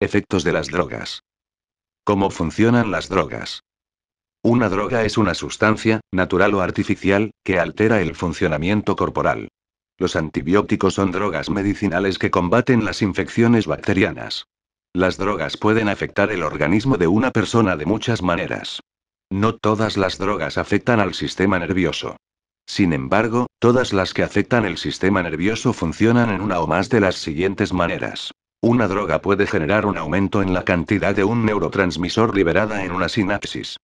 [0.00, 1.24] Efectos de las drogas.
[2.04, 3.64] ¿Cómo funcionan las drogas?
[4.44, 9.48] Una droga es una sustancia, natural o artificial, que altera el funcionamiento corporal.
[9.98, 14.46] Los antibióticos son drogas medicinales que combaten las infecciones bacterianas.
[14.92, 18.80] Las drogas pueden afectar el organismo de una persona de muchas maneras.
[19.30, 22.16] No todas las drogas afectan al sistema nervioso.
[22.66, 27.00] Sin embargo, todas las que afectan el sistema nervioso funcionan en una o más de
[27.00, 28.30] las siguientes maneras.
[28.60, 33.08] Una droga puede generar un aumento en la cantidad de un neurotransmisor liberada en una
[33.08, 33.76] sinapsis.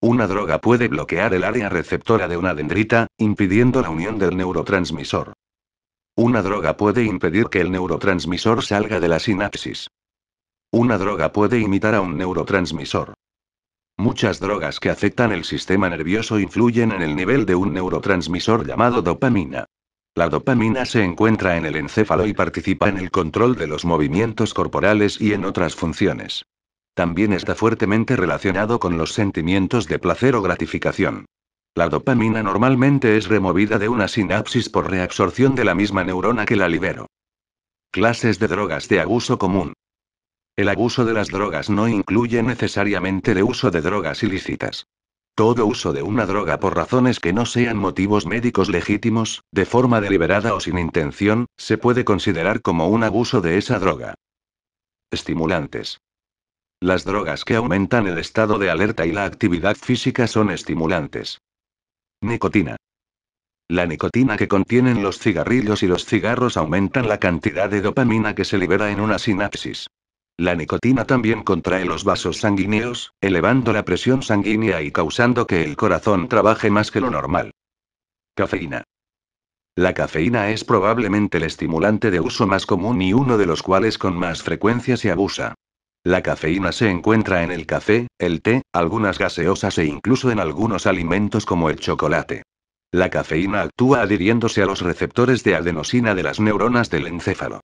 [0.00, 5.32] Una droga puede bloquear el área receptora de una dendrita, impidiendo la unión del neurotransmisor.
[6.14, 9.88] Una droga puede impedir que el neurotransmisor salga de la sinapsis.
[10.70, 13.14] Una droga puede imitar a un neurotransmisor.
[13.96, 19.02] Muchas drogas que afectan el sistema nervioso influyen en el nivel de un neurotransmisor llamado
[19.02, 19.66] dopamina.
[20.18, 24.52] La dopamina se encuentra en el encéfalo y participa en el control de los movimientos
[24.52, 26.44] corporales y en otras funciones.
[26.92, 31.26] También está fuertemente relacionado con los sentimientos de placer o gratificación.
[31.76, 36.56] La dopamina normalmente es removida de una sinapsis por reabsorción de la misma neurona que
[36.56, 37.06] la liberó.
[37.92, 39.72] Clases de drogas de abuso común.
[40.56, 44.88] El abuso de las drogas no incluye necesariamente el uso de drogas ilícitas.
[45.38, 50.00] Todo uso de una droga por razones que no sean motivos médicos legítimos, de forma
[50.00, 54.14] deliberada o sin intención, se puede considerar como un abuso de esa droga.
[55.12, 56.00] Estimulantes.
[56.80, 61.40] Las drogas que aumentan el estado de alerta y la actividad física son estimulantes.
[62.20, 62.74] Nicotina.
[63.68, 68.44] La nicotina que contienen los cigarrillos y los cigarros aumentan la cantidad de dopamina que
[68.44, 69.86] se libera en una sinapsis.
[70.38, 75.76] La nicotina también contrae los vasos sanguíneos, elevando la presión sanguínea y causando que el
[75.76, 77.50] corazón trabaje más que lo normal.
[78.36, 78.84] Cafeína.
[79.74, 83.98] La cafeína es probablemente el estimulante de uso más común y uno de los cuales
[83.98, 85.54] con más frecuencia se abusa.
[86.04, 90.86] La cafeína se encuentra en el café, el té, algunas gaseosas e incluso en algunos
[90.86, 92.44] alimentos como el chocolate.
[92.92, 97.60] La cafeína actúa adhiriéndose a los receptores de adenosina de las neuronas del encéfalo.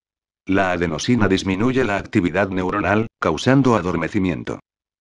[0.46, 4.60] La adenosina disminuye la actividad neuronal, causando adormecimiento.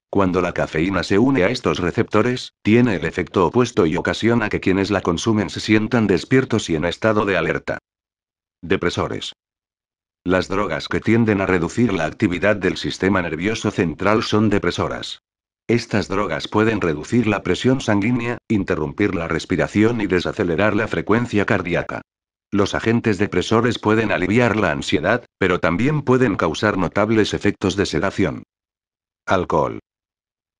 [0.09, 4.61] Cuando la cafeína se une a estos receptores, tiene el efecto opuesto y ocasiona que
[4.61, 7.79] quienes la consumen se sientan despiertos y en estado de alerta.
[8.61, 9.33] Depresores.
[10.23, 15.19] Las drogas que tienden a reducir la actividad del sistema nervioso central son depresoras.
[15.67, 22.01] Estas drogas pueden reducir la presión sanguínea, interrumpir la respiración y desacelerar la frecuencia cardíaca.
[22.53, 28.43] Los agentes depresores pueden aliviar la ansiedad, pero también pueden causar notables efectos de sedación.
[29.25, 29.79] Alcohol.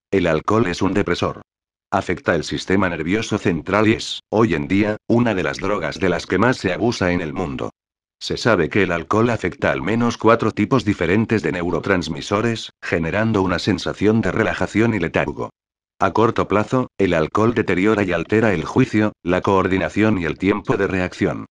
[0.10, 1.44] El alcohol es un depresor.
[1.92, 6.10] Afecta el sistema nervioso central y es, hoy en día, una de las drogas de
[6.10, 7.70] las que más se abusa en el mundo.
[8.20, 13.60] Se sabe que el alcohol afecta al menos cuatro tipos diferentes de neurotransmisores, generando una
[13.60, 15.52] sensación de relajación y letargo.
[16.00, 20.76] A corto plazo, el alcohol deteriora y altera el juicio, la coordinación y el tiempo
[20.76, 21.46] de reacción.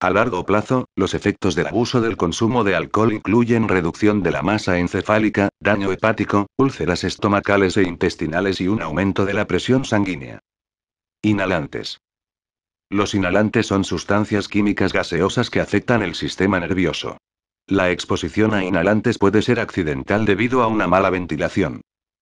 [0.00, 4.42] A largo plazo, los efectos del abuso del consumo de alcohol incluyen reducción de la
[4.42, 10.38] masa encefálica, daño hepático, úlceras estomacales e intestinales y un aumento de la presión sanguínea.
[11.20, 12.00] Inhalantes.
[12.90, 17.16] Los inhalantes son sustancias químicas gaseosas que afectan el sistema nervioso.
[17.66, 21.80] La exposición a inhalantes puede ser accidental debido a una mala ventilación.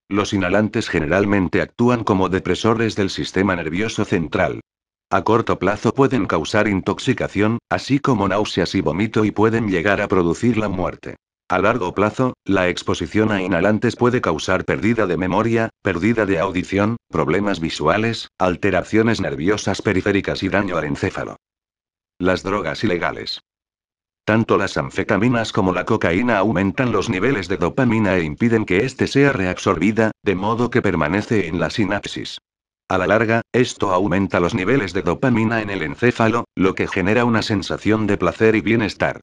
[0.09, 4.61] Los inhalantes generalmente actúan como depresores del sistema nervioso central.
[5.09, 10.09] A corto plazo pueden causar intoxicación, así como náuseas y vómito y pueden llegar a
[10.09, 11.15] producir la muerte.
[11.49, 16.97] A largo plazo, la exposición a inhalantes puede causar pérdida de memoria, pérdida de audición,
[17.09, 21.37] problemas visuales, alteraciones nerviosas periféricas y daño al encéfalo.
[22.19, 23.43] Las drogas ilegales.
[24.25, 29.07] Tanto las anfetaminas como la cocaína aumentan los niveles de dopamina e impiden que éste
[29.07, 32.39] sea reabsorbida, de modo que permanece en la sinapsis.
[32.89, 37.25] A la larga, esto aumenta los niveles de dopamina en el encéfalo, lo que genera
[37.25, 39.21] una sensación de placer y bienestar.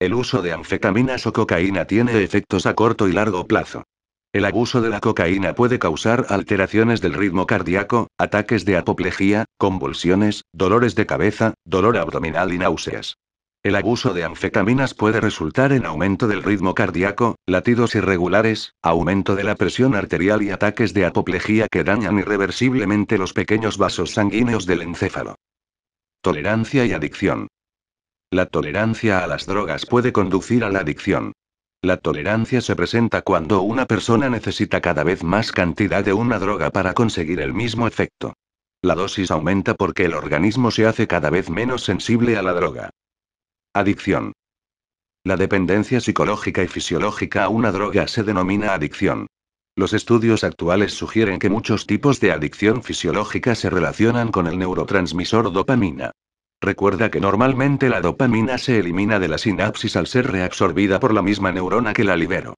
[0.00, 3.84] El uso de anfetaminas o cocaína tiene efectos a corto y largo plazo.
[4.32, 10.42] El abuso de la cocaína puede causar alteraciones del ritmo cardíaco, ataques de apoplejía, convulsiones,
[10.52, 13.14] dolores de cabeza, dolor abdominal y náuseas.
[13.64, 19.44] El abuso de anfetaminas puede resultar en aumento del ritmo cardíaco, latidos irregulares, aumento de
[19.44, 24.82] la presión arterial y ataques de apoplejía que dañan irreversiblemente los pequeños vasos sanguíneos del
[24.82, 25.36] encéfalo.
[26.22, 27.46] Tolerancia y adicción.
[28.32, 31.32] La tolerancia a las drogas puede conducir a la adicción.
[31.82, 36.70] La tolerancia se presenta cuando una persona necesita cada vez más cantidad de una droga
[36.70, 38.34] para conseguir el mismo efecto.
[38.82, 42.90] La dosis aumenta porque el organismo se hace cada vez menos sensible a la droga.
[43.74, 44.34] Adicción.
[45.24, 49.28] La dependencia psicológica y fisiológica a una droga se denomina adicción.
[49.74, 55.50] Los estudios actuales sugieren que muchos tipos de adicción fisiológica se relacionan con el neurotransmisor
[55.54, 56.10] dopamina.
[56.60, 61.22] Recuerda que normalmente la dopamina se elimina de la sinapsis al ser reabsorbida por la
[61.22, 62.56] misma neurona que la liberó.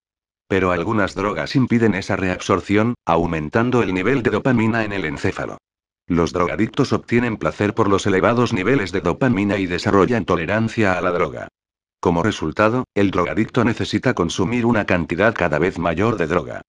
[0.48, 5.58] Pero algunas drogas impiden esa reabsorción, aumentando el nivel de dopamina en el encéfalo.
[6.06, 11.10] Los drogadictos obtienen placer por los elevados niveles de dopamina y desarrollan tolerancia a la
[11.10, 11.48] droga.
[11.98, 16.60] Como resultado, el drogadicto necesita consumir una cantidad cada vez mayor de droga.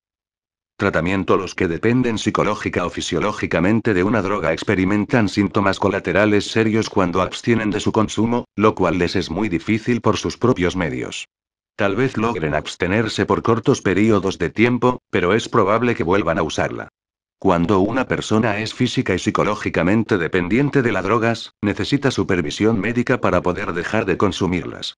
[0.78, 7.22] Tratamiento Los que dependen psicológica o fisiológicamente de una droga experimentan síntomas colaterales serios cuando
[7.22, 11.28] abstienen de su consumo, lo cual les es muy difícil por sus propios medios.
[11.76, 16.44] Tal vez logren abstenerse por cortos periodos de tiempo, pero es probable que vuelvan a
[16.44, 16.88] usarla.
[17.38, 23.42] Cuando una persona es física y psicológicamente dependiente de las drogas, necesita supervisión médica para
[23.42, 24.98] poder dejar de consumirlas.